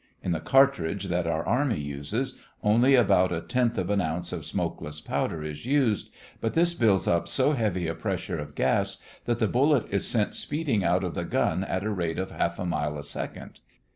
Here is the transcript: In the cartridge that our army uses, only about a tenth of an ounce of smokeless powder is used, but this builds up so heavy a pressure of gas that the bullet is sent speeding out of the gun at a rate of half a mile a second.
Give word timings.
In 0.23 0.31
the 0.31 0.39
cartridge 0.39 1.09
that 1.09 1.27
our 1.27 1.45
army 1.45 1.79
uses, 1.79 2.39
only 2.63 2.95
about 2.95 3.31
a 3.31 3.39
tenth 3.39 3.77
of 3.77 3.91
an 3.91 4.01
ounce 4.01 4.33
of 4.33 4.47
smokeless 4.47 4.99
powder 4.99 5.43
is 5.43 5.63
used, 5.67 6.09
but 6.39 6.55
this 6.55 6.73
builds 6.73 7.07
up 7.07 7.27
so 7.27 7.51
heavy 7.51 7.87
a 7.87 7.93
pressure 7.93 8.39
of 8.39 8.55
gas 8.55 8.97
that 9.25 9.37
the 9.37 9.47
bullet 9.47 9.85
is 9.93 10.07
sent 10.07 10.33
speeding 10.33 10.83
out 10.83 11.03
of 11.03 11.13
the 11.13 11.23
gun 11.23 11.63
at 11.63 11.83
a 11.83 11.91
rate 11.91 12.17
of 12.17 12.31
half 12.31 12.57
a 12.57 12.65
mile 12.65 12.97
a 12.97 13.03
second. 13.03 13.59